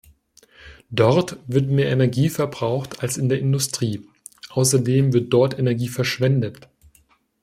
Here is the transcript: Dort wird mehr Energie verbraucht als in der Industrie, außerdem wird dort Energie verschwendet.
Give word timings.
Dort 0.89 1.37
wird 1.45 1.69
mehr 1.69 1.91
Energie 1.91 2.29
verbraucht 2.29 3.03
als 3.03 3.17
in 3.19 3.29
der 3.29 3.37
Industrie, 3.37 4.01
außerdem 4.49 5.13
wird 5.13 5.31
dort 5.31 5.59
Energie 5.59 5.89
verschwendet. 5.89 6.67